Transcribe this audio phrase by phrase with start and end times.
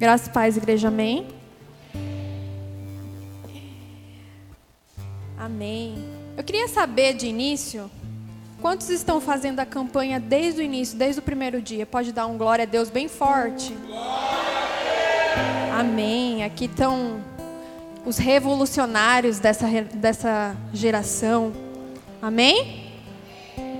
[0.00, 1.28] Graças e paz, igreja, amém.
[5.36, 6.02] Amém.
[6.38, 7.90] Eu queria saber de início,
[8.62, 11.84] quantos estão fazendo a campanha desde o início, desde o primeiro dia?
[11.84, 13.76] Pode dar um glória a Deus bem forte.
[15.78, 16.44] Amém.
[16.44, 17.22] Aqui estão
[18.06, 21.52] os revolucionários dessa, dessa geração.
[22.22, 22.90] Amém?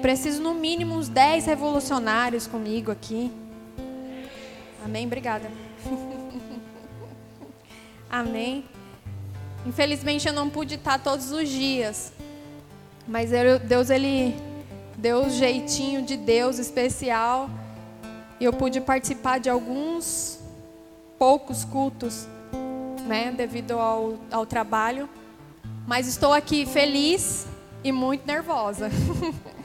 [0.03, 3.33] Preciso no mínimo uns 10 revolucionários comigo aqui.
[4.85, 5.07] Amém?
[5.07, 5.70] Obrigada.
[8.11, 8.65] Amém.
[9.67, 12.13] Infelizmente eu não pude estar todos os dias.
[13.07, 14.35] Mas eu, Deus ele
[14.97, 17.51] deu um jeitinho de Deus especial.
[18.39, 20.39] E eu pude participar de alguns
[21.19, 22.27] poucos cultos,
[23.07, 25.09] né, devido ao, ao trabalho.
[25.87, 27.47] Mas estou aqui feliz
[27.85, 28.91] e muito nervosa.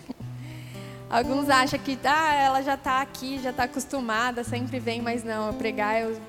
[1.10, 5.48] Alguns acham que ah, ela já está aqui, já está acostumada, sempre vem, mas não,
[5.48, 6.20] eu pregar, eu,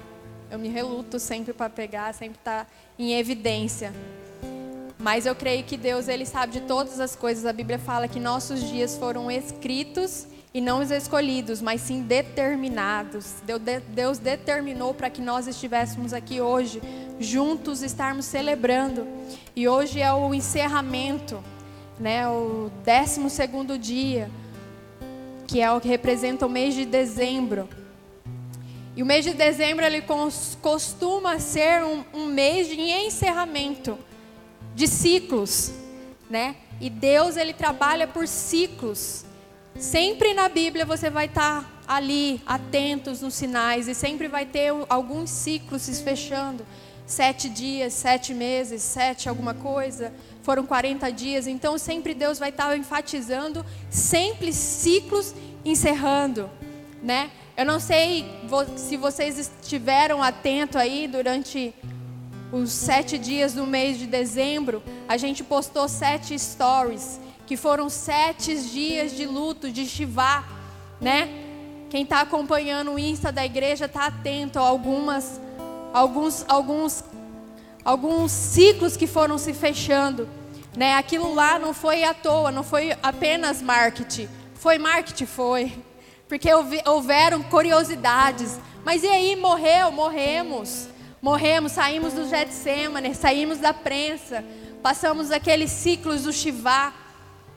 [0.51, 2.67] eu me reluto sempre para pregar, sempre está
[2.99, 3.93] em evidência.
[4.99, 7.47] Mas eu creio que Deus, Ele sabe de todas as coisas.
[7.47, 13.35] A Bíblia fala que nossos dias foram escritos e não os escolhidos, mas sim determinados.
[13.89, 16.83] Deus determinou para que nós estivéssemos aqui hoje,
[17.19, 19.07] juntos, estarmos celebrando.
[19.55, 21.43] E hoje é o encerramento,
[21.99, 24.31] né, o décimo segundo dia
[25.47, 27.69] que é o que representa o mês de dezembro.
[28.97, 30.03] E o mês de dezembro ele
[30.63, 33.99] costuma ser um, um mês de encerramento
[34.75, 35.73] de ciclos,
[36.29, 36.57] né?
[36.81, 39.25] E Deus ele trabalha por ciclos.
[39.79, 44.73] Sempre na Bíblia você vai estar tá ali atentos nos sinais e sempre vai ter
[44.89, 46.65] alguns ciclos se fechando.
[47.07, 50.13] Sete dias, sete meses, sete alguma coisa,
[50.47, 56.49] foram 40 dias, então sempre Deus vai estar enfatizando sempre ciclos encerrando,
[57.03, 57.33] né?
[57.57, 58.25] Eu não sei
[58.77, 61.75] se vocês estiveram atentos aí durante
[62.53, 68.57] os sete dias do mês de dezembro, a gente postou sete stories, que foram sete
[68.71, 70.45] dias de luto, de Shivá,
[71.01, 71.29] né?
[71.91, 75.41] Quem está acompanhando o Insta da igreja está atento a algumas,
[75.93, 77.03] alguns, alguns,
[77.87, 80.29] alguns ciclos que foram se fechando.
[80.77, 80.95] Né?
[80.95, 84.29] Aquilo lá não foi à toa, não foi apenas marketing.
[84.55, 85.27] Foi marketing?
[85.27, 85.73] Foi.
[86.29, 86.49] Porque
[86.85, 88.59] houveram curiosidades.
[88.85, 89.93] Mas e aí, morreu?
[89.93, 90.89] Morremos.
[91.23, 94.45] Morremos, saímos do Getsemane, saímos da prensa,
[94.83, 96.93] passamos aqueles ciclos do Shivá.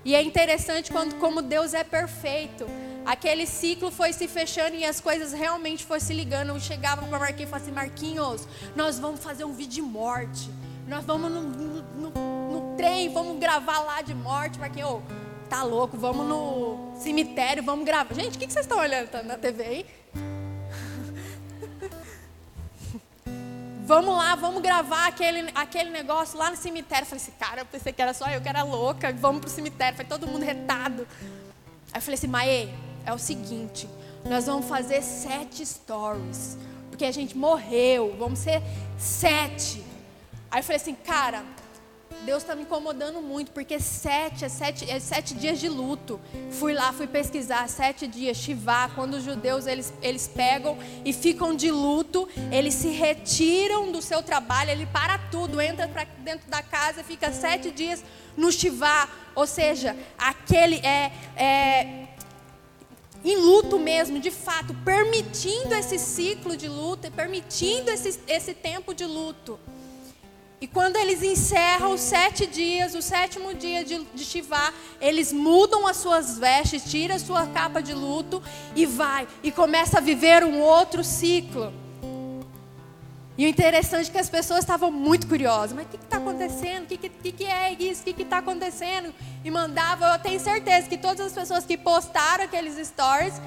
[0.06, 2.68] E é interessante quando, como Deus é perfeito.
[3.06, 6.50] Aquele ciclo foi se fechando e as coisas realmente foram se ligando.
[6.50, 10.50] Eu chegava para Marquinhos e falava assim: Marquinhos, nós vamos fazer um vídeo de morte.
[10.88, 15.02] Nós vamos no, no, no no trem, vamos gravar lá de morte, quem, ô,
[15.48, 18.14] tá louco, vamos no cemitério, vamos gravar.
[18.14, 19.86] Gente, o que, vocês estão olhando tá na TV aí?
[23.86, 27.04] vamos lá, vamos gravar aquele, aquele negócio lá no cemitério.
[27.04, 29.50] Eu falei assim, cara, eu pensei que era só eu que era louca, vamos pro
[29.50, 29.96] cemitério.
[29.96, 31.08] Foi todo mundo retado.
[31.92, 32.74] Aí eu falei assim, Mae,
[33.10, 33.90] é o seguinte,
[34.24, 36.58] nós vamos fazer sete stories,
[36.90, 38.62] porque a gente morreu, vamos ser
[38.98, 39.84] sete.
[40.52, 41.44] Aí eu falei assim, cara,
[42.24, 46.20] Deus está me incomodando muito, porque sete é sete, é sete dias de luto.
[46.52, 51.56] Fui lá, fui pesquisar, sete dias, Shivá, quando os judeus eles, eles pegam e ficam
[51.56, 56.62] de luto, eles se retiram do seu trabalho, ele para tudo, entra para dentro da
[56.62, 58.04] casa, fica sete dias
[58.38, 62.09] no Shivá, ou seja, aquele é, é
[63.24, 69.06] em luto mesmo, de fato, permitindo esse ciclo de luta, permitindo esse, esse tempo de
[69.06, 69.60] luto.
[70.62, 75.88] E quando eles encerram os sete dias, o sétimo dia de, de Shivá, eles mudam
[75.88, 78.44] as suas vestes, tiram a sua capa de luto
[78.76, 81.72] e vai e começa a viver um outro ciclo.
[83.40, 85.72] E o interessante é que as pessoas estavam muito curiosas.
[85.72, 86.84] Mas o que está acontecendo?
[86.84, 88.02] O que, que, que, é isso?
[88.02, 89.14] O que está acontecendo?
[89.46, 90.10] E mandavam.
[90.10, 93.42] Eu tenho certeza que todas as pessoas que postaram aqueles stories,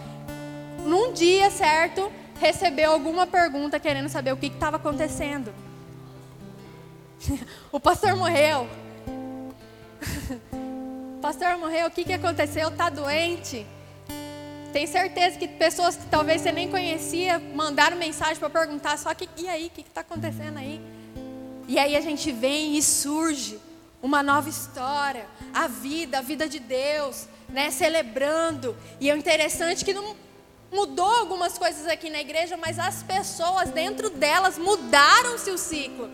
[0.86, 2.10] num dia certo,
[2.40, 5.52] recebeu alguma pergunta querendo saber o que estava acontecendo.
[7.70, 8.66] o pastor morreu.
[11.18, 12.70] o pastor morreu, o que, que aconteceu?
[12.70, 13.66] Está doente.
[14.72, 19.28] Tem certeza que pessoas que talvez você nem conhecia mandaram mensagem para perguntar só que
[19.36, 20.80] e aí, o que está acontecendo aí?
[21.68, 23.58] E aí a gente vem e surge
[24.02, 28.74] uma nova história, a vida, a vida de Deus, né, celebrando.
[28.98, 30.16] E é interessante que não
[30.72, 36.10] mudou algumas coisas aqui na igreja, mas as pessoas dentro delas mudaram-se o ciclo.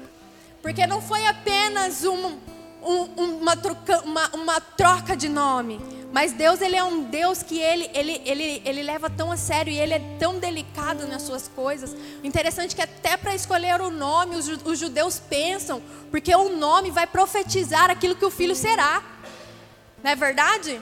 [0.61, 2.37] Porque não foi apenas um,
[2.83, 7.59] um, uma, troca, uma, uma troca de nome, Mas Deus, ele é um Deus que
[7.59, 11.49] ele, ele, ele, ele leva tão a sério e ele é tão delicado nas suas
[11.49, 11.95] coisas.
[12.25, 16.91] Interessante é que até para escolher o nome, os, os judeus pensam, porque o nome
[16.91, 19.03] vai profetizar aquilo que o filho será.
[20.03, 20.81] Não é verdade?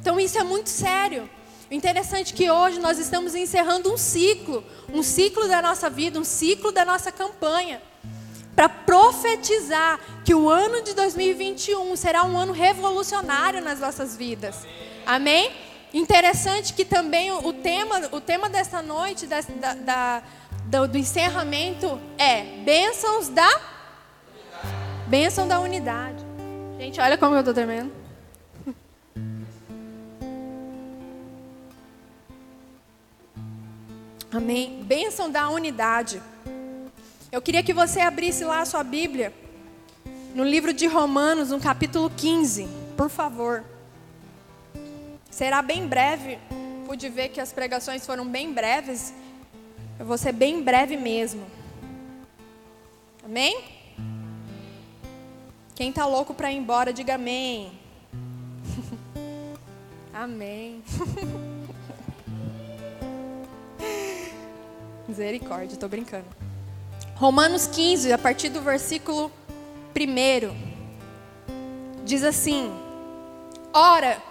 [0.00, 1.28] Então isso é muito sério.
[1.68, 6.20] O interessante é que hoje nós estamos encerrando um ciclo, um ciclo da nossa vida,
[6.20, 7.82] um ciclo da nossa campanha
[8.56, 14.66] para profetizar que o ano de 2021 será um ano revolucionário nas nossas vidas.
[15.04, 15.52] Amém?
[15.92, 19.42] Interessante que também o tema, o tema dessa noite, da,
[19.74, 20.22] da,
[20.64, 23.48] do, do, encerramento, é bênçãos da
[25.06, 26.24] bênção da unidade.
[26.78, 27.92] Gente, olha como eu estou tremendo.
[34.32, 34.82] Amém?
[34.82, 36.22] Bênção da unidade.
[37.36, 39.30] Eu queria que você abrisse lá a sua Bíblia,
[40.34, 42.66] no livro de Romanos, no capítulo 15,
[42.96, 43.62] por favor.
[45.30, 46.38] Será bem breve,
[46.86, 49.12] pude ver que as pregações foram bem breves,
[49.98, 51.46] eu vou ser bem breve mesmo.
[53.22, 53.62] Amém?
[55.74, 57.78] Quem está louco para ir embora, diga amém.
[60.10, 60.82] amém.
[65.06, 66.45] Misericórdia, estou brincando.
[67.16, 69.32] Romanos 15, a partir do versículo
[69.98, 70.54] 1,
[72.04, 72.70] diz assim:
[73.72, 74.22] Ora,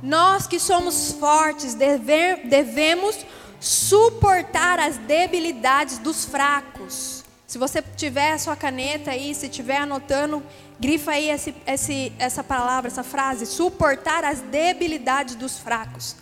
[0.00, 3.18] nós que somos fortes deve, devemos
[3.58, 7.24] suportar as debilidades dos fracos.
[7.44, 10.40] Se você tiver a sua caneta aí, se estiver anotando,
[10.78, 16.14] grifa aí esse, esse, essa palavra, essa frase: suportar as debilidades dos fracos.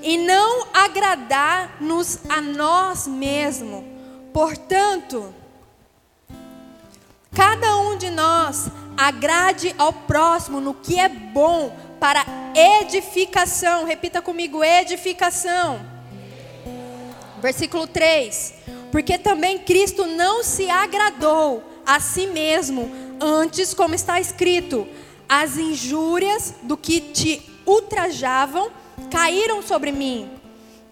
[0.00, 3.82] E não agradar-nos a nós mesmos.
[4.32, 5.34] Portanto,
[7.34, 13.84] Cada um de nós agrade ao próximo no que é bom para edificação.
[13.84, 15.80] Repita comigo: edificação.
[17.42, 18.54] Versículo 3:
[18.92, 22.90] Porque também Cristo não se agradou a si mesmo,
[23.20, 24.86] antes, como está escrito,
[25.28, 28.70] as injúrias do que te ultrajavam
[29.10, 30.30] caíram sobre mim.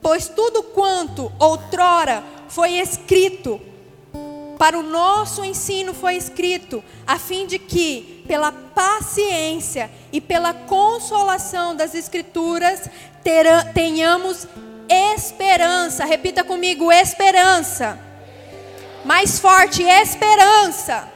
[0.00, 3.60] Pois tudo quanto outrora foi escrito
[4.62, 11.74] para o nosso ensino foi escrito, a fim de que, pela paciência e pela consolação
[11.74, 12.88] das Escrituras,
[13.74, 14.46] tenhamos
[14.88, 16.04] esperança.
[16.04, 17.98] Repita comigo: esperança.
[19.04, 21.08] Mais forte, esperança.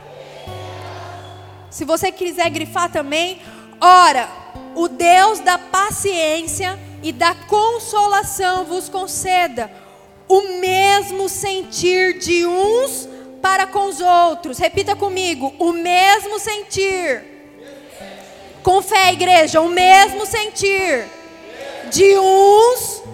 [1.70, 3.40] Se você quiser grifar também,
[3.81, 4.28] ora,
[4.75, 9.70] o Deus da paciência e da consolação vos conceda
[10.28, 13.14] o mesmo sentir de uns
[13.46, 14.58] para com os outros.
[14.58, 17.25] Repita comigo: o mesmo sentir.
[18.60, 21.06] Com fé, igreja, o mesmo sentir
[21.88, 23.04] de uns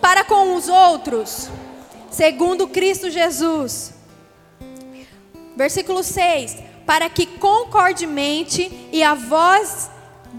[0.00, 1.50] para com os outros,
[2.10, 3.92] segundo Cristo Jesus.
[5.54, 6.56] Versículo 6:
[6.86, 9.90] Para que concordemente e a vós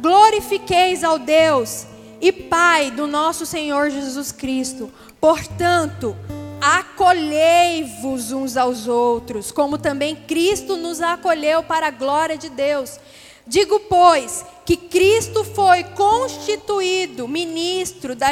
[0.02, 1.86] glorifiqueis ao Deus
[2.20, 4.92] e Pai do nosso Senhor Jesus Cristo.
[5.22, 6.16] Portanto,
[6.62, 13.00] acolhei-vos uns aos outros, como também Cristo nos acolheu para a glória de Deus.
[13.48, 18.28] Digo, pois, que Cristo foi constituído ministro da,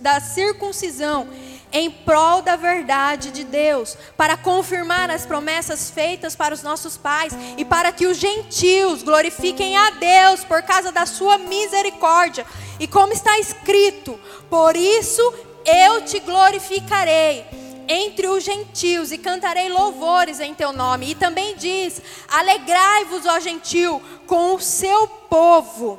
[0.00, 1.28] da circuncisão
[1.72, 7.32] em prol da verdade de Deus, para confirmar as promessas feitas para os nossos pais
[7.56, 12.46] e para que os gentios glorifiquem a Deus por causa da sua misericórdia.
[12.80, 14.18] E como está escrito,
[14.48, 15.22] por isso
[15.66, 17.44] eu te glorificarei
[17.88, 21.10] entre os gentios e cantarei louvores em teu nome.
[21.10, 25.98] E também diz: alegrai-vos, ó gentil, com o seu povo.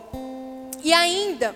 [0.84, 1.56] E ainda,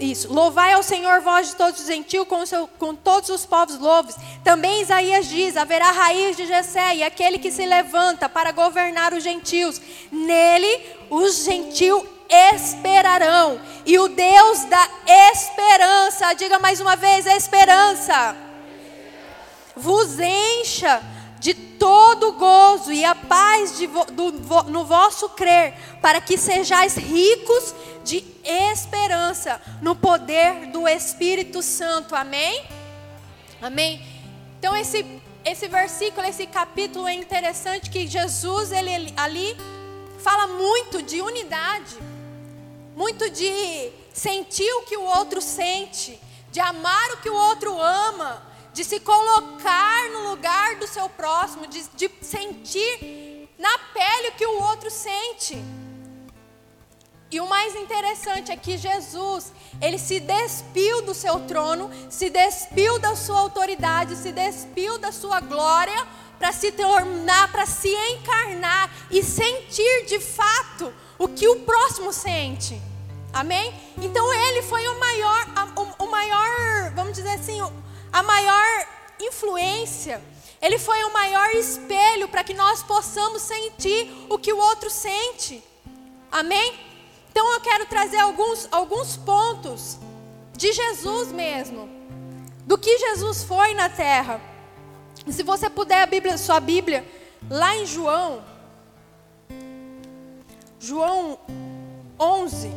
[0.00, 2.44] isso, louvai ao Senhor, vós de todos os gentios, com,
[2.78, 4.14] com todos os povos louves.
[4.44, 9.24] Também Isaías diz: haverá raiz de Jessé, e aquele que se levanta para governar os
[9.24, 9.80] gentios.
[10.12, 13.60] Nele, os gentios esperarão.
[13.86, 14.88] E o Deus da
[15.32, 18.36] esperança, diga mais uma vez: esperança,
[19.74, 21.02] vos encha
[21.40, 24.32] de todo gozo e a paz de, do,
[24.64, 32.14] no vosso crer, para que sejais ricos de esperança no poder do Espírito Santo.
[32.14, 32.64] Amém?
[33.62, 34.04] Amém?
[34.58, 35.06] Então, esse,
[35.44, 39.56] esse versículo, esse capítulo é interessante que Jesus, ele ali
[40.18, 41.96] fala muito de unidade
[42.98, 48.42] muito de sentir o que o outro sente, de amar o que o outro ama,
[48.72, 54.44] de se colocar no lugar do seu próximo, de, de sentir na pele o que
[54.44, 55.56] o outro sente.
[57.30, 62.98] E o mais interessante é que Jesus, ele se despiu do seu trono, se despiu
[62.98, 66.04] da sua autoridade, se despiu da sua glória
[66.36, 72.80] para se tornar, para se encarnar e sentir de fato o que o próximo sente.
[73.32, 73.74] Amém?
[74.00, 75.46] Então ele foi o maior,
[75.76, 77.60] o, o maior, vamos dizer assim,
[78.12, 78.86] a maior
[79.20, 80.22] influência.
[80.60, 85.62] Ele foi o maior espelho para que nós possamos sentir o que o outro sente.
[86.30, 86.78] Amém?
[87.30, 89.98] Então eu quero trazer alguns, alguns pontos
[90.56, 91.88] de Jesus mesmo,
[92.66, 94.40] do que Jesus foi na terra.
[95.30, 97.06] Se você puder a Bíblia, sua Bíblia,
[97.48, 98.42] lá em João,
[100.80, 101.38] João
[102.18, 102.70] 11,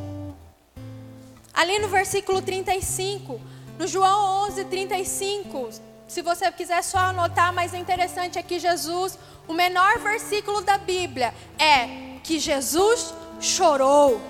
[1.54, 3.40] ali no versículo 35,
[3.78, 5.70] no João 11, 35,
[6.08, 9.18] se você quiser só anotar, mas é interessante que Jesus,
[9.48, 14.22] o menor versículo da Bíblia é que Jesus chorou.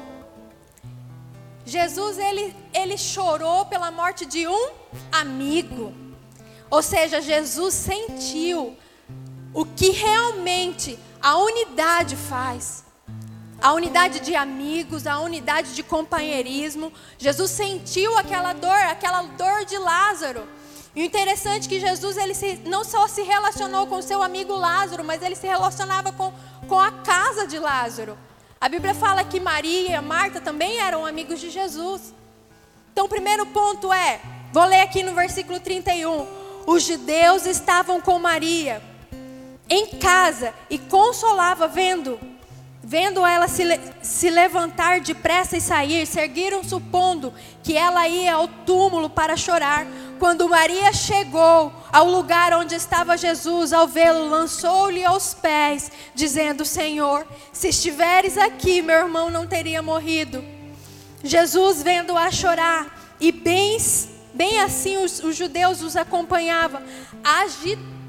[1.65, 4.69] Jesus ele, ele chorou pela morte de um
[5.11, 5.93] amigo.
[6.69, 8.77] Ou seja, Jesus sentiu
[9.53, 12.80] o que realmente a unidade faz.
[13.61, 16.91] A unidade de amigos, a unidade de companheirismo.
[17.17, 20.47] Jesus sentiu aquela dor, aquela dor de Lázaro.
[20.95, 24.53] E o interessante é que Jesus ele se, não só se relacionou com seu amigo
[24.53, 26.33] Lázaro, mas ele se relacionava com,
[26.67, 28.17] com a casa de Lázaro.
[28.59, 32.13] A Bíblia fala que Maria e Marta também eram amigos de Jesus.
[32.91, 34.19] Então, o primeiro ponto é,
[34.51, 36.27] vou ler aqui no versículo 31.
[36.67, 38.81] Os judeus estavam com Maria
[39.69, 42.19] em casa e consolava vendo
[42.83, 43.63] Vendo ela se,
[44.01, 49.85] se levantar depressa e sair, seguiram supondo que ela ia ao túmulo para chorar.
[50.17, 57.27] Quando Maria chegou ao lugar onde estava Jesus, ao vê-lo, lançou-lhe aos pés, dizendo: Senhor,
[57.53, 60.43] se estiveres aqui, meu irmão não teria morrido.
[61.23, 63.77] Jesus, vendo-a chorar, e bem,
[64.33, 66.81] bem assim os, os judeus os acompanhavam,
[67.23, 68.00] agitou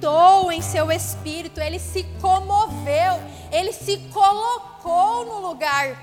[0.51, 5.97] em seu espírito, ele se comoveu, ele se colocou no lugar.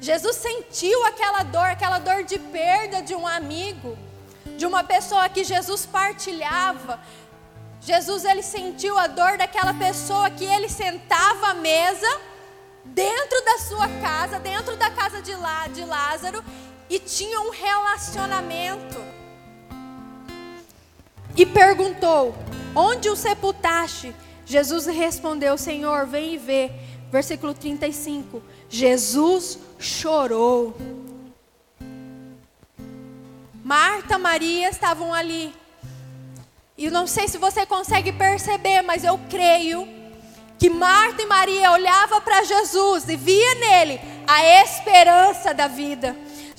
[0.00, 3.96] Jesus sentiu aquela dor, aquela dor de perda de um amigo,
[4.56, 7.00] de uma pessoa que Jesus partilhava.
[7.80, 12.20] Jesus ele sentiu a dor daquela pessoa que ele sentava à mesa
[12.84, 16.44] dentro da sua casa, dentro da casa de, lá, de Lázaro
[16.88, 19.02] e tinha um relacionamento.
[21.36, 22.34] E perguntou:
[22.74, 24.14] Onde o sepultaste?
[24.44, 26.70] Jesus respondeu: Senhor, vem e vê.
[27.10, 28.42] Versículo 35.
[28.68, 30.76] Jesus chorou.
[33.62, 35.54] Marta, Maria estavam ali.
[36.76, 39.88] E não sei se você consegue perceber, mas eu creio
[40.58, 46.16] que Marta e Maria olhavam para Jesus e via nele a esperança da vida.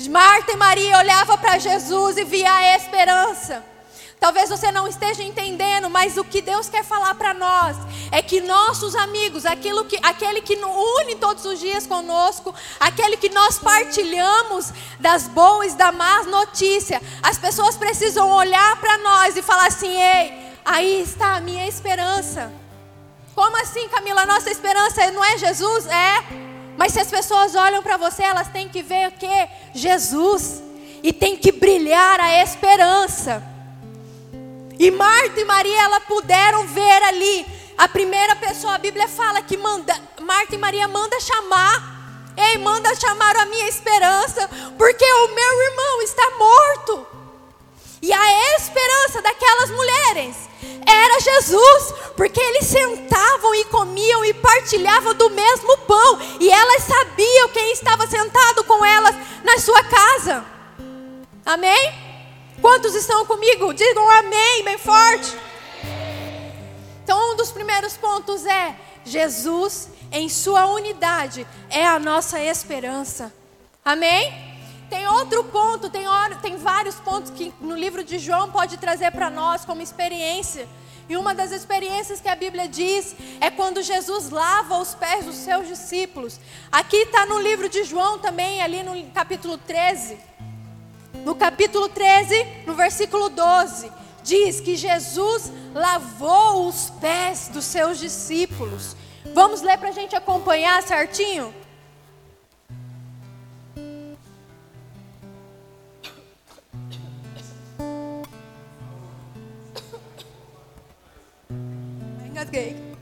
[0.09, 3.74] Marta e Maria olhavam para Jesus e via a esperança.
[4.19, 7.77] Talvez você não esteja entendendo, mas o que Deus quer falar para nós
[8.11, 13.17] é que nossos amigos, aquilo que, aquele que nos une todos os dias conosco, aquele
[13.17, 19.37] que nós partilhamos das boas e da más notícia, as pessoas precisam olhar para nós
[19.37, 22.51] e falar assim: ei, aí está a minha esperança.
[23.35, 24.25] Como assim, Camila?
[24.25, 25.85] Nossa esperança não é Jesus?
[25.87, 26.23] É.
[26.77, 29.49] Mas se as pessoas olham para você, elas têm que ver o que?
[29.73, 30.63] Jesus.
[31.03, 33.54] E tem que brilhar a esperança.
[34.79, 37.45] E Marta e Maria, elas puderam ver ali.
[37.77, 41.93] A primeira pessoa, a Bíblia fala que manda, Marta e Maria manda chamar.
[42.37, 47.07] Ei, manda chamar a minha esperança, porque o meu irmão está morto.
[48.01, 50.35] E a esperança daquelas mulheres
[50.85, 57.49] era Jesus, porque eles sentavam e comiam e partilhavam do mesmo pão, e elas sabiam
[57.49, 60.45] quem estava sentado com elas na sua casa.
[61.45, 62.04] Amém?
[62.65, 63.75] Quantos estão comigo?
[63.75, 65.37] Digam amém, bem forte.
[67.03, 73.31] Então, um dos primeiros pontos é: Jesus, em Sua unidade, é a nossa esperança.
[73.85, 74.33] Amém?
[74.89, 76.07] Tem outro ponto, tem,
[76.41, 80.67] tem vários pontos que no livro de João pode trazer para nós como experiência.
[81.07, 85.35] E uma das experiências que a Bíblia diz é quando Jesus lava os pés dos
[85.35, 86.39] seus discípulos.
[86.71, 90.33] Aqui está no livro de João também, ali no capítulo 13
[91.25, 93.91] no capítulo 13, no versículo 12,
[94.23, 98.95] diz que Jesus lavou os pés dos seus discípulos.
[99.33, 101.51] Vamos ler para a gente acompanhar certinho?
[112.29, 112.94] Engasguei.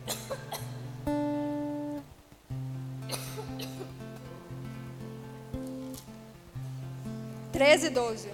[7.74, 8.30] 13 e 12.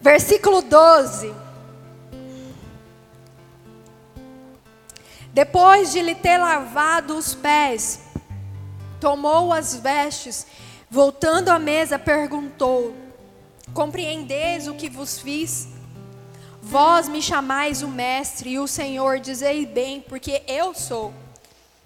[0.00, 1.34] Versículo 12.
[5.34, 8.00] Depois de lhe ter lavado os pés,
[8.98, 10.46] tomou as vestes,
[10.88, 12.94] voltando à mesa, perguntou:
[13.74, 15.79] Compreendeis o que vos fiz?
[16.70, 21.12] Vós me chamais o mestre e o Senhor, dizei bem, porque eu sou.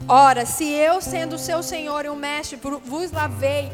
[0.06, 3.72] Ora, se eu, sendo seu Senhor e o mestre, vos lavei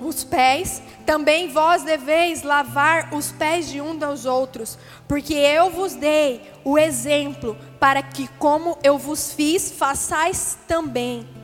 [0.00, 5.94] os pés, também vós deveis lavar os pés de um dos outros, porque eu vos
[5.94, 11.35] dei o exemplo para que, como eu vos fiz, façais também.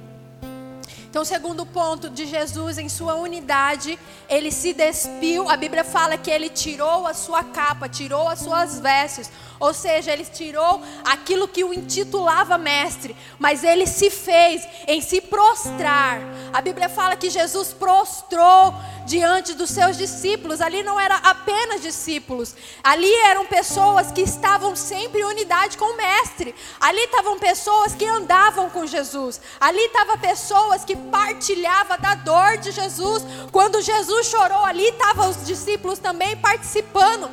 [1.13, 3.99] Então, segundo ponto de Jesus em sua unidade,
[4.31, 5.47] ele se despiu.
[5.47, 9.31] A Bíblia fala que ele tirou a sua capa, tirou as suas vestes.
[9.61, 15.21] Ou seja, ele tirou aquilo que o intitulava mestre, mas ele se fez em se
[15.21, 16.19] prostrar.
[16.51, 18.75] A Bíblia fala que Jesus prostrou
[19.07, 20.61] diante dos seus discípulos.
[20.61, 25.97] Ali não era apenas discípulos, ali eram pessoas que estavam sempre em unidade com o
[25.97, 26.55] Mestre.
[26.81, 29.41] Ali estavam pessoas que andavam com Jesus.
[29.61, 33.23] Ali estavam pessoas que partilhavam da dor de Jesus.
[33.51, 37.31] Quando Jesus chorou, ali estavam os discípulos também participando.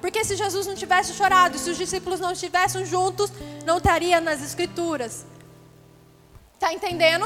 [0.00, 3.32] Porque se Jesus não tivesse chorado, se os discípulos não estivessem juntos,
[3.64, 5.24] não estaria nas Escrituras.
[6.54, 7.24] Está entendendo?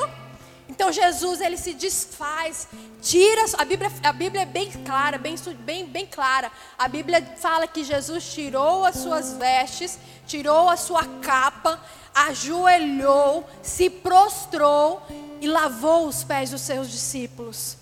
[0.68, 2.68] Então Jesus ele se desfaz,
[3.00, 6.50] tira a Bíblia, a Bíblia é bem clara, bem, bem, bem clara.
[6.76, 11.80] A Bíblia fala que Jesus tirou as suas vestes, tirou a sua capa,
[12.14, 15.06] ajoelhou, se prostrou
[15.40, 17.76] e lavou os pés dos seus discípulos.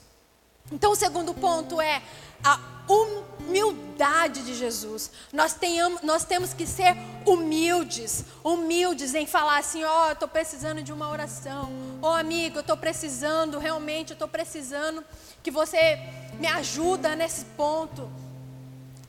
[0.72, 2.02] Então o segundo ponto é
[2.42, 2.58] a
[2.88, 5.10] humildade de Jesus.
[5.32, 6.94] Nós, tenhamos, nós temos que ser
[7.24, 11.70] humildes, humildes em falar assim: ó, oh, estou precisando de uma oração.
[12.02, 15.04] Ô oh, amigo, eu estou precisando, realmente, eu estou precisando
[15.42, 15.98] que você
[16.38, 18.10] me ajuda nesse ponto.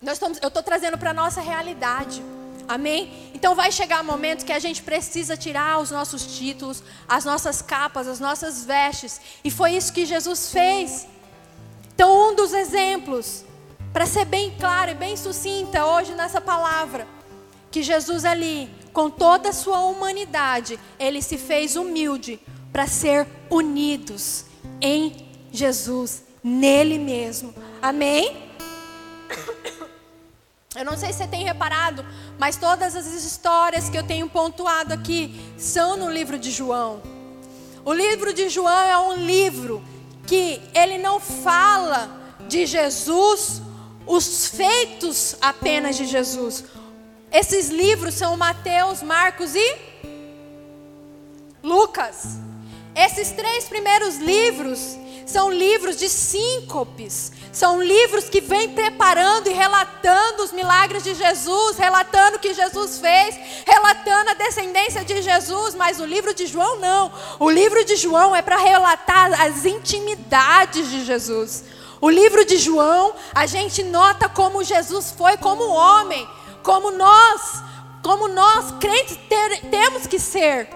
[0.01, 2.23] Nós estamos, eu estou trazendo para a nossa realidade.
[2.67, 3.31] Amém?
[3.33, 7.61] Então vai chegar um momento que a gente precisa tirar os nossos títulos, as nossas
[7.61, 9.21] capas, as nossas vestes.
[9.43, 11.07] E foi isso que Jesus fez.
[11.93, 13.45] Então, um dos exemplos
[13.93, 17.07] para ser bem clara e bem sucinta hoje nessa palavra,
[17.71, 22.37] que Jesus ali, com toda a sua humanidade, ele se fez humilde
[22.73, 24.45] para ser unidos
[24.81, 27.53] em Jesus, nele mesmo.
[27.81, 28.51] Amém?
[30.75, 32.05] Eu não sei se você tem reparado,
[32.37, 37.01] mas todas as histórias que eu tenho pontuado aqui são no livro de João.
[37.85, 39.81] O livro de João é um livro
[40.27, 42.09] que ele não fala
[42.47, 43.61] de Jesus
[44.05, 46.65] os feitos apenas de Jesus.
[47.31, 49.77] Esses livros são Mateus, Marcos e
[51.63, 52.37] Lucas.
[52.95, 60.43] Esses três primeiros livros são livros de síncopes, são livros que vêm preparando e relatando
[60.43, 63.35] os milagres de Jesus, relatando o que Jesus fez,
[63.65, 67.11] relatando a descendência de Jesus, mas o livro de João não.
[67.39, 71.63] O livro de João é para relatar as intimidades de Jesus.
[71.99, 76.27] O livro de João, a gente nota como Jesus foi como homem,
[76.61, 77.63] como nós,
[78.03, 80.69] como nós crentes ter, temos que ser.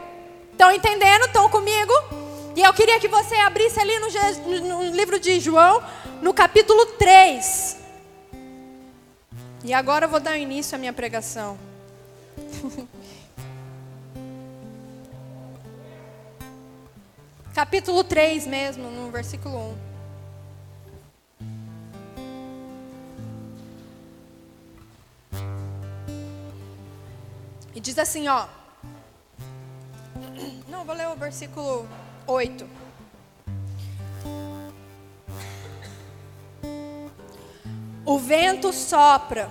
[0.51, 1.25] Estão entendendo?
[1.25, 1.93] Estão comigo?
[2.59, 4.09] E eu queria que você abrisse ali no,
[4.67, 5.81] no livro de João,
[6.21, 7.77] no capítulo 3.
[9.63, 11.57] E agora eu vou dar início à minha pregação.
[17.55, 19.73] capítulo 3 mesmo, no versículo
[25.31, 25.37] 1.
[27.73, 28.47] E diz assim, ó.
[30.67, 31.87] Não, vou ler o versículo
[32.29, 32.69] 8.
[38.05, 39.49] O vento sopra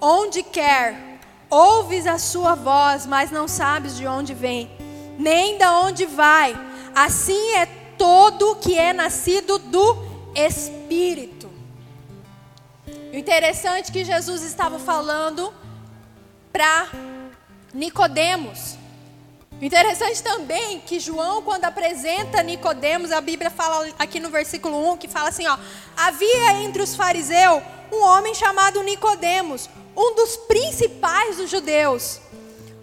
[0.00, 4.70] onde quer, ouves a sua voz, mas não sabes de onde vem,
[5.18, 6.54] nem de onde vai.
[6.94, 9.96] Assim é todo que é nascido do
[10.34, 11.50] Espírito.
[13.12, 15.52] O interessante é que Jesus estava falando
[16.52, 16.88] para
[17.74, 18.77] Nicodemos.
[19.60, 25.08] Interessante também que João, quando apresenta Nicodemos, a Bíblia fala aqui no versículo 1 que
[25.08, 25.58] fala assim: ó,
[25.96, 32.20] havia entre os fariseus um homem chamado Nicodemos, um dos principais dos judeus.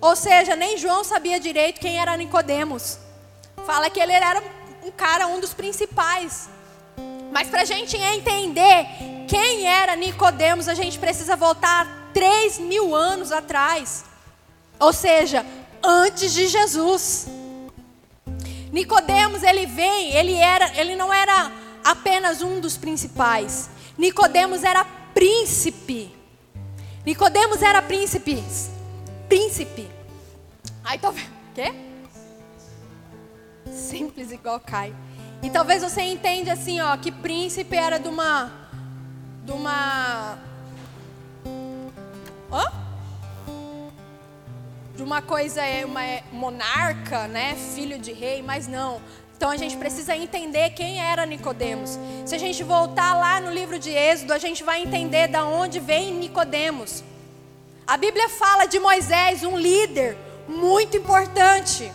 [0.02, 3.00] Ou seja, nem João sabia direito quem era Nicodemos.
[3.66, 4.44] Fala que ele era
[4.84, 6.50] um cara, um dos principais.
[7.32, 8.86] Mas para a gente entender
[9.28, 14.04] quem era Nicodemos, a gente precisa voltar três mil anos atrás.
[14.80, 15.46] Ou seja,
[15.86, 17.28] antes de Jesus.
[18.72, 21.52] Nicodemos, ele vem, ele era, ele não era
[21.84, 23.70] apenas um dos principais.
[23.98, 26.14] Nicodemos era príncipe.
[27.06, 28.44] Nicodemos era príncipe.
[29.30, 29.90] Príncipe.
[31.02, 31.30] Tô vendo.
[31.54, 31.74] Quê?
[33.72, 34.96] Simples igual Caio.
[35.44, 38.52] E talvez você entenda assim, ó, que príncipe era de uma
[39.44, 40.40] de uma
[42.52, 42.85] Hã?
[44.96, 49.02] De uma coisa é uma é monarca, né, filho de rei, mas não.
[49.36, 52.00] Então a gente precisa entender quem era Nicodemos.
[52.26, 55.82] Se a gente voltar lá no livro de Êxodo, a gente vai entender da onde
[55.82, 57.04] vem Nicodemos.
[57.86, 61.92] A Bíblia fala de Moisés, um líder muito importante.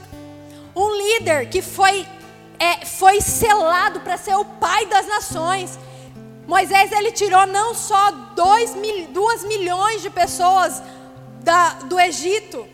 [0.77, 2.07] Um líder que foi,
[2.59, 5.79] é, foi selado para ser o pai das nações.
[6.47, 10.83] Moisés ele tirou não só dois mil, duas milhões de pessoas
[11.43, 12.69] da, do Egito,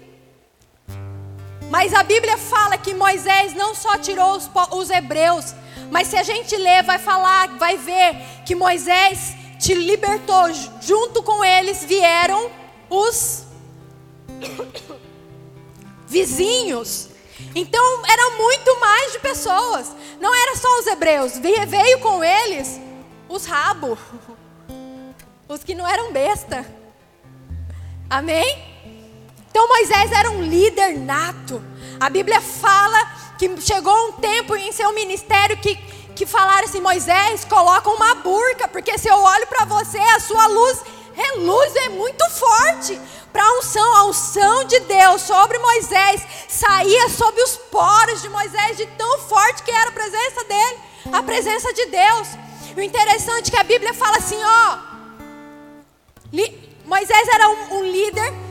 [1.70, 5.54] mas a Bíblia fala que Moisés não só tirou os, os hebreus,
[5.90, 11.44] mas se a gente ler, vai falar, vai ver que Moisés te libertou, junto com
[11.44, 12.50] eles vieram
[12.88, 13.44] os
[16.06, 17.08] vizinhos.
[17.54, 19.94] Então era muito mais de pessoas.
[20.20, 22.80] Não era só os hebreus, veio com eles
[23.28, 23.98] os rabos,
[25.48, 26.64] os que não eram besta.
[28.08, 28.65] Amém?
[29.56, 31.64] Então Moisés era um líder nato.
[31.98, 35.76] A Bíblia fala que chegou um tempo em seu ministério que,
[36.14, 40.46] que falaram assim: Moisés, coloca uma burca, porque se eu olho para você, a sua
[40.48, 40.82] luz
[41.14, 43.00] reluz é muito forte.
[43.32, 48.76] Para a unção, a unção de Deus sobre Moisés saía sobre os poros de Moisés,
[48.76, 50.78] de tão forte que era a presença dele,
[51.10, 52.28] a presença de Deus.
[52.76, 54.78] O interessante é que a Bíblia fala assim: ó,
[56.84, 58.45] Moisés era um, um líder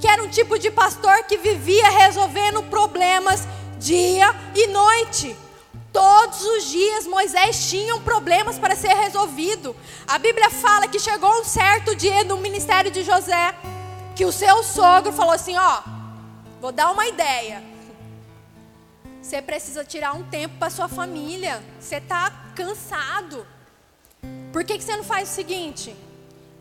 [0.00, 3.46] que era um tipo de pastor que vivia resolvendo problemas
[3.78, 5.36] dia e noite.
[5.92, 9.74] Todos os dias Moisés tinha problemas para ser resolvido.
[10.06, 13.54] A Bíblia fala que chegou um certo dia no ministério de José
[14.14, 15.82] que o seu sogro falou assim: ó,
[16.60, 17.62] vou dar uma ideia.
[19.22, 21.62] Você precisa tirar um tempo para sua família.
[21.78, 23.46] Você está cansado.
[24.52, 25.94] Por que, que você não faz o seguinte?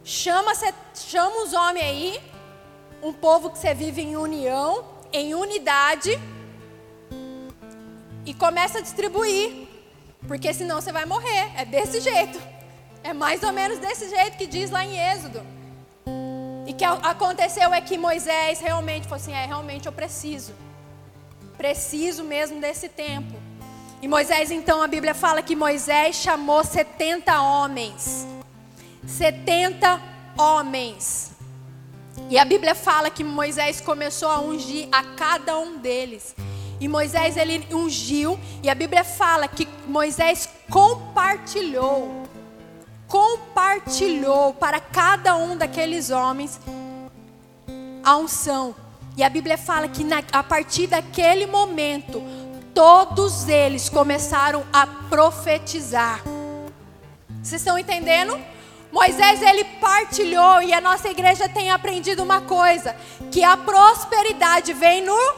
[0.03, 0.51] Chama,
[0.93, 2.36] chama os homens aí
[3.01, 6.19] um povo que você vive em união, em unidade,
[8.25, 9.67] e começa a distribuir,
[10.27, 11.51] porque senão você vai morrer.
[11.55, 12.39] É desse jeito.
[13.03, 15.41] É mais ou menos desse jeito que diz lá em Êxodo.
[16.65, 20.53] E que aconteceu é que Moisés realmente falou assim: é, realmente eu preciso.
[21.57, 23.33] Preciso mesmo desse tempo.
[24.01, 28.27] E Moisés, então, a Bíblia fala que Moisés chamou 70 homens.
[29.07, 30.01] 70
[30.37, 31.31] homens.
[32.29, 36.35] E a Bíblia fala que Moisés começou a ungir a cada um deles.
[36.79, 42.27] E Moisés ele ungiu, e a Bíblia fala que Moisés compartilhou,
[43.07, 46.59] compartilhou para cada um daqueles homens
[48.03, 48.75] a unção.
[49.15, 52.21] E a Bíblia fala que na, a partir daquele momento,
[52.75, 56.21] todos eles começaram a profetizar.
[57.41, 58.37] Vocês estão entendendo?
[58.97, 62.95] Moisés ele partilhou e a nossa igreja tem aprendido uma coisa,
[63.31, 65.35] que a prosperidade vem no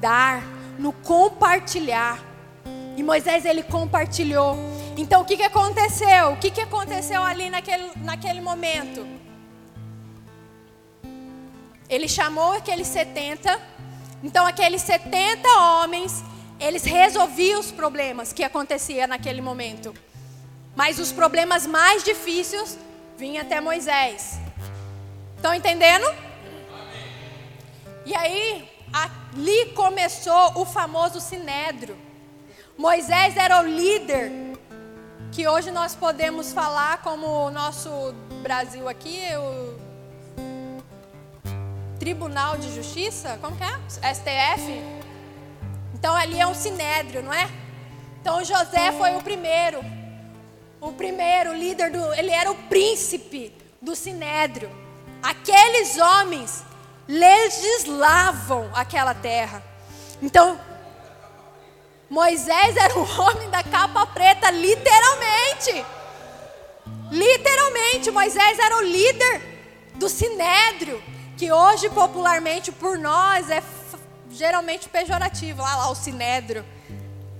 [0.00, 0.40] dar,
[0.78, 2.22] no compartilhar.
[2.96, 4.56] E Moisés ele compartilhou.
[4.96, 6.30] Então o que, que aconteceu?
[6.30, 9.04] O que, que aconteceu ali naquele, naquele momento?
[11.88, 13.60] Ele chamou aqueles 70.
[14.22, 16.22] Então aqueles 70 homens,
[16.60, 19.92] eles resolviam os problemas que acontecia naquele momento.
[20.76, 22.78] Mas os problemas mais difíceis
[23.16, 24.38] vinham até Moisés.
[25.36, 26.06] Estão entendendo?
[28.04, 31.96] E aí, ali começou o famoso sinédrio.
[32.76, 34.30] Moisés era o líder
[35.30, 37.90] que hoje nós podemos falar como o nosso
[38.42, 39.78] Brasil aqui, o
[41.98, 44.12] Tribunal de Justiça, como que é?
[44.12, 44.82] STF.
[45.94, 47.48] Então ali é um sinédrio, não é?
[48.20, 50.01] Então José foi o primeiro
[50.82, 54.68] o primeiro líder do, ele era o príncipe do sinédrio.
[55.22, 56.64] Aqueles homens
[57.06, 59.62] legislavam aquela terra.
[60.20, 60.60] Então,
[62.10, 65.86] Moisés era o homem da capa preta, literalmente.
[67.12, 69.40] Literalmente, Moisés era o líder
[69.94, 71.00] do sinédrio,
[71.38, 73.62] que hoje popularmente por nós é
[74.30, 75.62] geralmente pejorativo.
[75.62, 76.64] Lá, lá o sinédrio.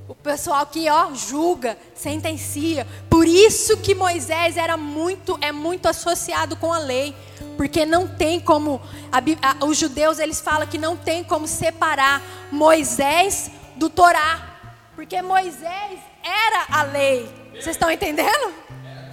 [0.08, 2.86] O pessoal que ó julga, sentencia.
[3.08, 7.14] Por isso que Moisés era muito é muito associado com a lei,
[7.56, 12.22] Porque não tem como, a, a, os judeus eles falam que não tem como separar
[12.50, 14.58] Moisés do Torá.
[14.94, 17.28] Porque Moisés era a lei.
[17.52, 18.52] Vocês estão entendendo?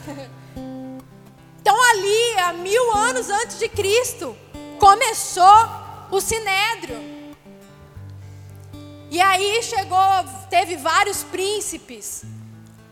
[1.62, 4.36] Então ali, há mil anos antes de Cristo,
[4.80, 5.70] começou
[6.10, 7.19] o Sinédrio.
[9.10, 10.00] E aí chegou,
[10.50, 12.24] teve vários príncipes,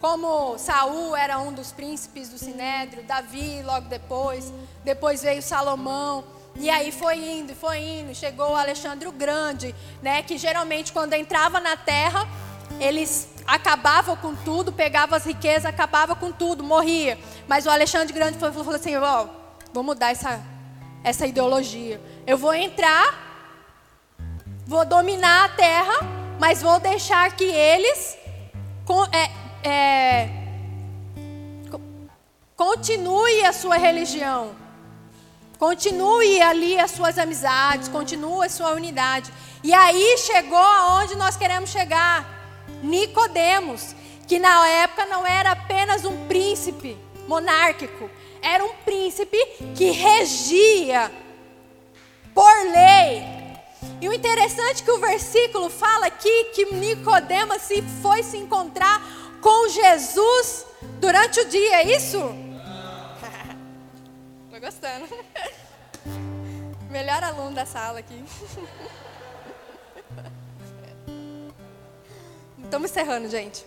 [0.01, 4.51] como Saul era um dos príncipes do Sinédrio, Davi logo depois,
[4.83, 6.23] depois veio Salomão.
[6.55, 11.59] E aí foi indo, foi indo, chegou Alexandre o Grande, né, que geralmente quando entrava
[11.59, 12.27] na terra,
[12.79, 17.17] eles acabavam com tudo, pegavam as riquezas, acabavam com tudo, morria.
[17.47, 19.27] Mas o Alexandre Grande falou assim: ó,
[19.71, 20.41] vou mudar essa,
[21.03, 22.01] essa ideologia.
[22.25, 23.26] Eu vou entrar,
[24.67, 25.99] vou dominar a terra,
[26.39, 28.17] mas vou deixar que eles
[29.13, 30.29] é, é,
[32.55, 34.55] continue a sua religião.
[35.57, 39.31] Continue ali as suas amizades, continue a sua unidade.
[39.63, 42.25] E aí chegou aonde nós queremos chegar.
[42.83, 43.95] Nicodemos,
[44.27, 48.09] que na época não era apenas um príncipe monárquico,
[48.41, 49.37] era um príncipe
[49.75, 51.11] que regia.
[53.99, 59.01] E o interessante é que o versículo fala aqui que Nicodemos se foi se encontrar
[59.41, 60.67] com Jesus
[60.99, 62.19] durante o dia, é isso?
[64.51, 65.07] Tô gostando.
[66.91, 68.23] Melhor aluno da sala aqui.
[72.63, 73.65] Estamos encerrando, gente.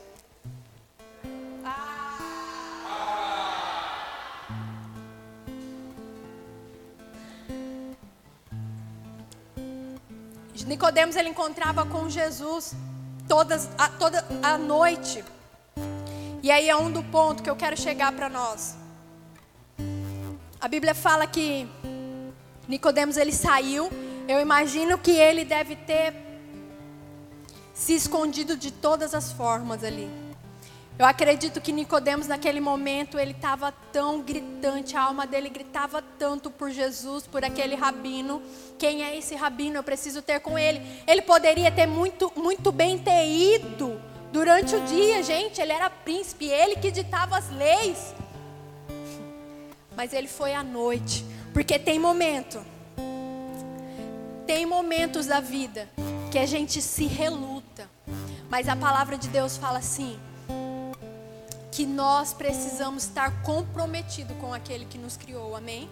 [10.66, 12.74] Nicodemos ele encontrava com Jesus
[13.28, 15.24] todas, a, toda a noite.
[16.42, 18.76] E aí é um do ponto que eu quero chegar para nós.
[20.60, 21.68] A Bíblia fala que
[22.66, 23.90] Nicodemos ele saiu.
[24.28, 26.14] Eu imagino que ele deve ter
[27.74, 30.10] se escondido de todas as formas ali.
[30.98, 36.50] Eu acredito que Nicodemos naquele momento ele estava tão gritante, a alma dele gritava tanto
[36.50, 38.42] por Jesus, por aquele rabino.
[38.78, 39.76] Quem é esse rabino?
[39.76, 40.82] Eu preciso ter com ele.
[41.06, 44.00] Ele poderia ter muito, muito bem ter ido
[44.30, 45.60] durante o dia, gente.
[45.60, 48.14] Ele era príncipe, ele que ditava as leis.
[49.96, 52.64] Mas ele foi à noite, porque tem momento,
[54.46, 55.88] tem momentos da vida
[56.30, 57.88] que a gente se reluta.
[58.48, 60.18] Mas a palavra de Deus fala assim:
[61.70, 65.54] que nós precisamos estar comprometido com aquele que nos criou.
[65.56, 65.88] Amém?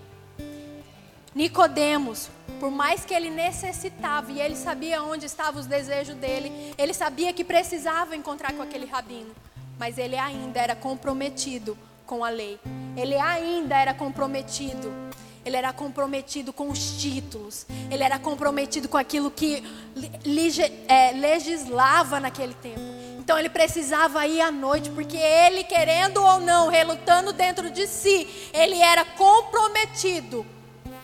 [1.34, 6.92] Nicodemos, por mais que ele necessitava e ele sabia onde estavam os desejos dele, ele
[6.92, 9.34] sabia que precisava encontrar com aquele rabino,
[9.78, 12.58] mas ele ainda era comprometido com a lei.
[12.96, 14.92] Ele ainda era comprometido
[15.48, 19.64] ele era comprometido com os títulos, ele era comprometido com aquilo que
[20.86, 22.97] é, legislava naquele tempo.
[23.28, 28.26] Então ele precisava ir à noite, porque ele, querendo ou não, relutando dentro de si,
[28.54, 30.46] ele era comprometido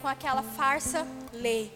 [0.00, 1.70] com aquela farsa lei.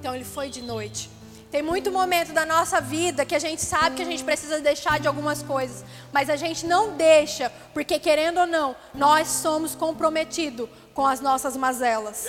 [0.00, 1.10] Então ele foi de noite.
[1.50, 4.98] Tem muito momento da nossa vida que a gente sabe que a gente precisa deixar
[4.98, 10.70] de algumas coisas, mas a gente não deixa, porque querendo ou não, nós somos comprometidos
[10.94, 12.26] com as nossas mazelas.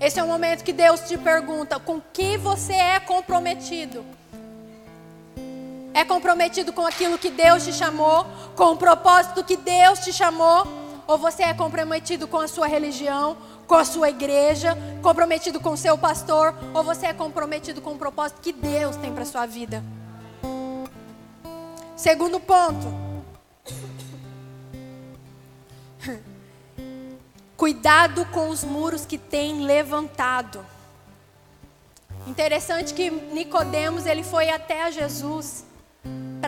[0.00, 4.06] Esse é o momento que Deus te pergunta: com que você é comprometido?
[5.98, 10.64] É comprometido com aquilo que Deus te chamou, com o propósito que Deus te chamou?
[11.08, 15.76] Ou você é comprometido com a sua religião, com a sua igreja, comprometido com o
[15.76, 16.54] seu pastor?
[16.72, 19.82] Ou você é comprometido com o propósito que Deus tem para sua vida?
[21.96, 22.86] Segundo ponto.
[27.56, 30.64] Cuidado com os muros que tem levantado.
[32.24, 35.66] Interessante que Nicodemos ele foi até Jesus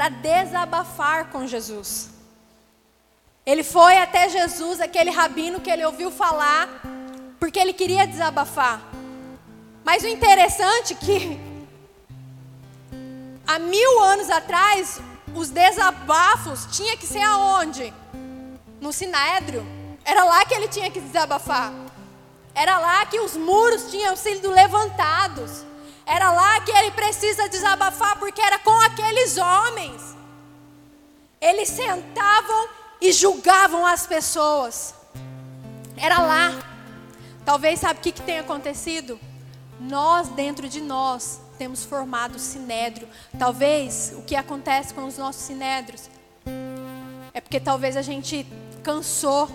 [0.00, 2.08] para desabafar com Jesus.
[3.44, 6.66] Ele foi até Jesus, aquele rabino que ele ouviu falar,
[7.38, 8.80] porque ele queria desabafar.
[9.84, 11.40] Mas o interessante é que
[13.46, 15.02] há mil anos atrás
[15.34, 17.92] os desabafos tinha que ser aonde?
[18.80, 19.66] No Sinédrio.
[20.02, 21.74] Era lá que ele tinha que desabafar.
[22.54, 25.62] Era lá que os muros tinham sido levantados.
[26.06, 30.16] Era lá que ele precisa desabafar, porque era com aqueles homens.
[31.40, 32.68] Eles sentavam
[33.00, 34.94] e julgavam as pessoas.
[35.96, 36.52] Era lá.
[37.44, 39.18] Talvez sabe o que, que tem acontecido?
[39.80, 43.08] Nós, dentro de nós, temos formado sinédrio.
[43.38, 46.10] Talvez o que acontece com os nossos sinédrios
[47.32, 48.46] é porque talvez a gente
[48.82, 49.48] cansou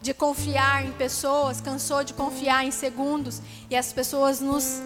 [0.00, 4.80] de confiar em pessoas, cansou de confiar em segundos e as pessoas nos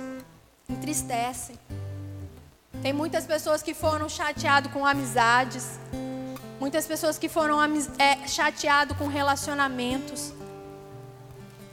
[0.70, 1.58] entristecem.
[2.82, 5.78] Tem muitas pessoas que foram chateadas com amizades,
[6.58, 7.58] muitas pessoas que foram
[7.98, 10.32] é, chateadas com relacionamentos.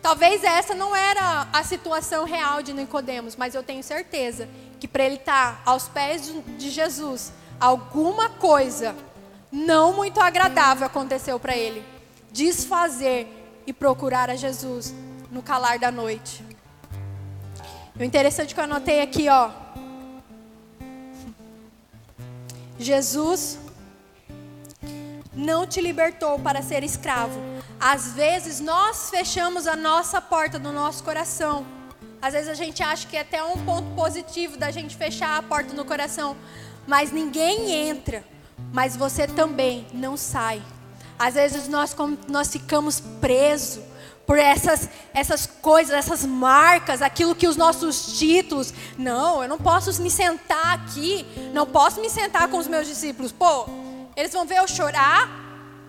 [0.01, 4.47] Talvez essa não era a situação real de Nicodemos, mas eu tenho certeza
[4.79, 8.95] que para ele estar tá aos pés de Jesus, alguma coisa
[9.51, 11.83] não muito agradável aconteceu para ele.
[12.31, 13.27] Desfazer
[13.65, 14.93] e procurar a Jesus
[15.31, 16.46] no calar da noite.
[17.99, 19.49] O interessante que eu anotei aqui, ó.
[22.77, 23.57] Jesus
[25.33, 27.39] não te libertou para ser escravo.
[27.79, 31.65] Às vezes nós fechamos a nossa porta do nosso coração.
[32.21, 35.41] Às vezes a gente acha que é até um ponto positivo da gente fechar a
[35.41, 36.37] porta no coração,
[36.85, 38.23] mas ninguém entra,
[38.71, 40.61] mas você também não sai.
[41.17, 41.95] Às vezes nós,
[42.27, 43.83] nós ficamos presos
[44.27, 48.73] por essas, essas coisas, essas marcas, aquilo que os nossos títulos.
[48.97, 53.31] Não, eu não posso me sentar aqui, não posso me sentar com os meus discípulos.
[53.31, 53.65] Pô,
[54.17, 55.29] eles vão ver eu chorar.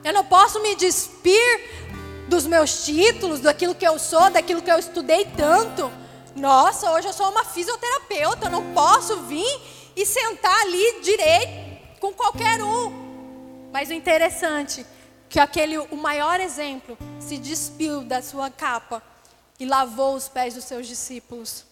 [0.04, 1.88] Eu não posso me despir
[2.28, 5.90] dos meus títulos, daquilo que eu sou, daquilo que eu estudei tanto.
[6.36, 9.60] Nossa, hoje eu sou uma fisioterapeuta, eu não posso vir
[9.96, 12.92] e sentar ali direito com qualquer um.
[13.72, 14.86] Mas o interessante
[15.28, 19.02] que aquele o maior exemplo se despiu da sua capa
[19.60, 21.64] e lavou os pés dos seus discípulos.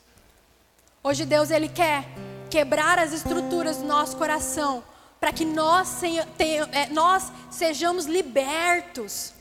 [1.02, 2.04] Hoje Deus ele quer
[2.50, 4.82] quebrar as estruturas do nosso coração
[5.20, 9.32] para que nós, é, nós sejamos libertos.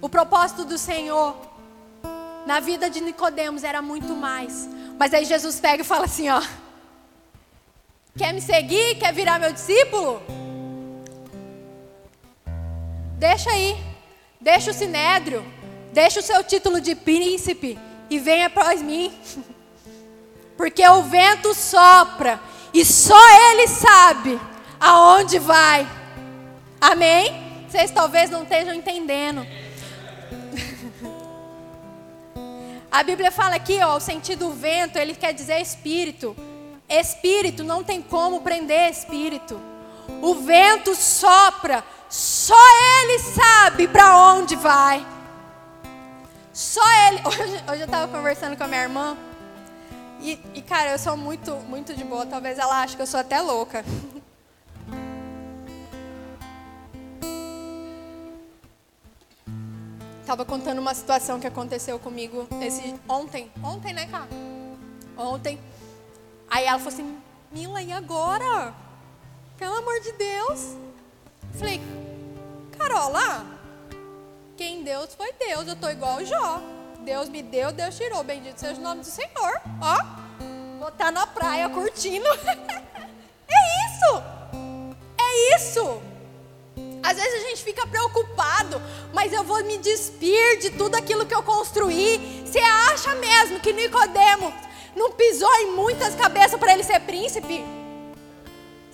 [0.00, 1.36] O propósito do Senhor
[2.46, 4.68] na vida de Nicodemos era muito mais.
[4.98, 6.42] Mas aí Jesus pega e fala assim, ó:
[8.16, 8.96] Quer me seguir?
[8.96, 10.22] Quer virar meu discípulo?
[13.18, 13.76] Deixa aí.
[14.40, 15.44] Deixa o sinédrio.
[15.92, 17.78] Deixa o seu título de príncipe
[18.10, 19.12] e venha após mim.
[20.56, 22.40] Porque o vento sopra
[22.72, 24.40] e só ele sabe
[24.80, 25.86] aonde vai.
[26.80, 27.66] Amém?
[27.68, 29.46] Vocês talvez não estejam entendendo.
[32.90, 36.36] A Bíblia fala aqui, ó, o sentido do vento, ele quer dizer espírito.
[36.88, 39.60] Espírito não tem como prender espírito.
[40.22, 41.82] O vento sopra
[42.14, 42.54] só
[43.02, 45.04] Ele sabe para onde vai.
[46.52, 47.20] Só Ele.
[47.26, 49.16] Hoje, hoje eu estava conversando com a minha irmã.
[50.20, 52.24] E, e, cara, eu sou muito, muito de boa.
[52.24, 53.84] Talvez ela ache que eu sou até louca.
[60.24, 64.28] Tava contando uma situação que aconteceu comigo esse ontem, ontem, né, cara?
[65.18, 65.58] Ontem.
[66.48, 67.18] Aí ela falou assim:
[67.50, 68.72] "Mila, e agora?
[69.58, 70.76] Pelo amor de Deus?"
[71.58, 71.80] Falei:
[72.74, 73.46] Carola,
[74.56, 75.66] quem Deus foi Deus.
[75.66, 76.60] Eu tô igual Jó.
[77.00, 78.22] Deus me deu, Deus tirou.
[78.24, 79.60] Bendito seja o nome do Senhor.
[79.80, 79.96] Ó,
[80.78, 82.26] vou estar tá na praia curtindo.
[83.48, 84.22] é isso.
[85.18, 86.02] É isso.
[87.02, 88.80] Às vezes a gente fica preocupado,
[89.12, 92.42] mas eu vou me despir de tudo aquilo que eu construí.
[92.46, 94.52] Você acha mesmo que Nicodemo
[94.96, 97.73] não pisou em muitas cabeças para ele ser príncipe?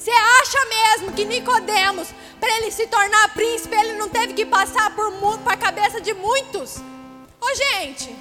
[0.01, 2.09] Você acha mesmo que Nicodemos,
[2.41, 6.15] para ele se tornar príncipe, ele não teve que passar por, por a cabeça de
[6.15, 6.79] muitos?
[7.39, 8.17] Ô gente,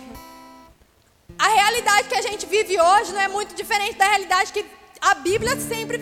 [1.37, 4.65] a realidade que a gente vive hoje não é muito diferente da realidade que
[4.99, 5.97] a Bíblia sempre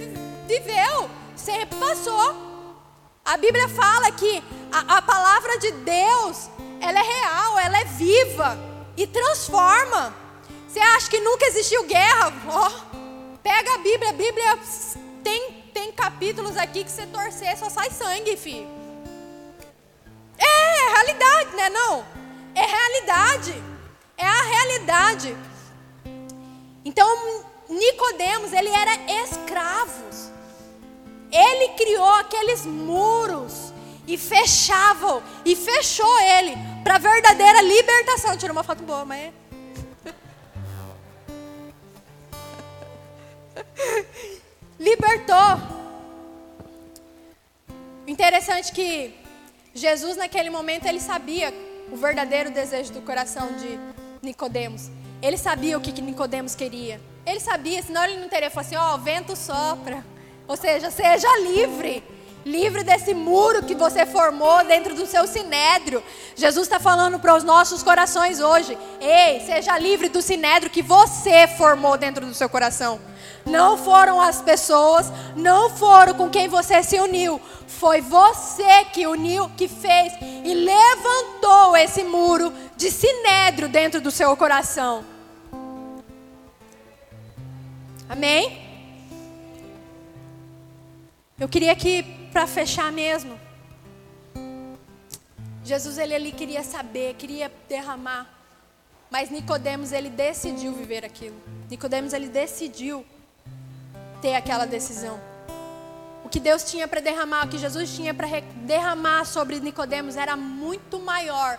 [0.47, 2.35] viveu, sempre passou.
[3.23, 6.49] A Bíblia fala que a, a palavra de Deus,
[6.81, 8.57] ela é real, ela é viva
[8.97, 10.11] e transforma.
[10.67, 12.33] Você acha que nunca existiu guerra?
[12.49, 12.97] Oh,
[13.43, 14.59] pega a Bíblia, a Bíblia
[15.23, 18.67] tem tem capítulos aqui que você torcer só sai sangue, filho.
[20.35, 21.69] É, é realidade, né?
[21.69, 22.03] Não.
[22.55, 23.63] É realidade.
[24.17, 25.37] É a realidade.
[26.83, 27.07] Então,
[27.69, 30.07] Nicodemos, ele era escravo.
[31.31, 33.71] Ele criou aqueles muros
[34.07, 38.35] e fechavam e fechou ele para verdadeira libertação.
[38.35, 39.31] Tirou uma foto boa, mas
[44.79, 45.77] libertou.
[48.05, 49.13] Interessante que
[49.73, 51.53] Jesus naquele momento ele sabia
[51.91, 53.79] o verdadeiro desejo do coração de
[54.21, 54.89] Nicodemos.
[55.21, 57.01] Ele sabia o que, Nicodemos queria.
[57.25, 60.05] Ele sabia, senão ele não teria falado assim, ó, oh, vento sopra.
[60.47, 62.03] Ou seja, seja livre.
[62.47, 66.03] Livre desse muro que você formou dentro do seu sinédrio.
[66.35, 71.47] Jesus está falando para os nossos corações hoje: ei, seja livre do sinédrio que você
[71.47, 72.99] formou dentro do seu coração.
[73.45, 77.39] Não foram as pessoas, não foram com quem você se uniu.
[77.67, 84.35] Foi você que uniu, que fez e levantou esse muro de sinédrio dentro do seu
[84.35, 85.03] coração.
[88.09, 88.65] Amém?
[91.39, 92.03] Eu queria que,
[92.37, 93.35] para fechar mesmo,
[95.63, 98.29] Jesus ele ali queria saber, queria derramar,
[99.09, 101.35] mas Nicodemos ele decidiu viver aquilo.
[101.67, 103.03] Nicodemos ele decidiu
[104.21, 105.19] ter aquela decisão.
[106.23, 108.27] O que Deus tinha para derramar, o que Jesus tinha para
[108.67, 111.57] derramar sobre Nicodemos era muito maior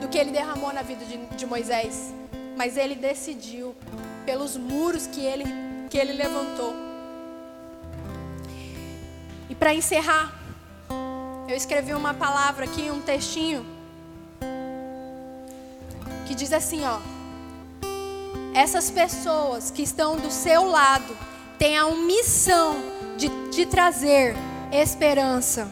[0.00, 2.14] do que ele derramou na vida de, de Moisés.
[2.56, 3.76] Mas ele decidiu
[4.24, 5.44] pelos muros que ele
[5.90, 6.83] que ele levantou.
[9.48, 10.32] E para encerrar,
[11.48, 13.66] eu escrevi uma palavra aqui, um textinho,
[16.26, 16.98] que diz assim: ó.
[18.54, 21.16] Essas pessoas que estão do seu lado
[21.58, 22.76] têm a missão
[23.16, 24.36] de te trazer
[24.72, 25.68] esperança.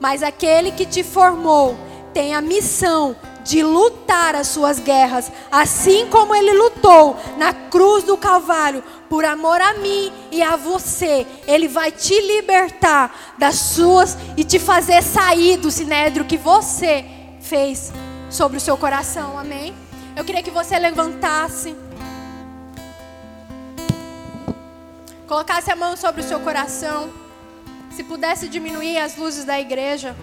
[0.00, 1.76] Mas aquele que te formou
[2.12, 3.16] tem a missão
[3.48, 9.58] de lutar as suas guerras, assim como ele lutou na cruz do Calvário por amor
[9.58, 11.26] a mim e a você.
[11.46, 17.06] Ele vai te libertar das suas e te fazer sair do sinédrio que você
[17.40, 17.90] fez
[18.28, 19.38] sobre o seu coração.
[19.38, 19.74] Amém?
[20.14, 21.74] Eu queria que você levantasse.
[25.26, 27.08] Colocasse a mão sobre o seu coração.
[27.96, 30.14] Se pudesse diminuir as luzes da igreja.